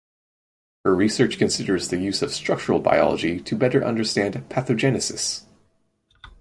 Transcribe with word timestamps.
Her 0.83 0.95
research 0.95 1.37
considers 1.37 1.89
the 1.89 1.97
use 1.99 2.23
of 2.23 2.33
structural 2.33 2.79
biology 2.79 3.39
to 3.41 3.55
better 3.55 3.85
understand 3.85 4.33
pathogenesis. 4.49 5.45